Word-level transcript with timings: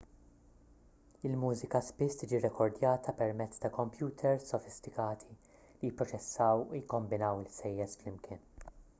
il-mużika 1.27 1.79
spiss 1.89 2.15
tiġi 2.21 2.39
rrekordjata 2.39 3.13
permezz 3.19 3.59
ta' 3.65 3.69
kompjuters 3.75 4.47
sofistikati 4.53 5.29
li 5.35 5.89
jipproċessaw 5.91 6.63
u 6.63 6.79
jikkombinaw 6.79 7.43
il-ħsejjes 7.43 8.01
flimkien 8.01 8.43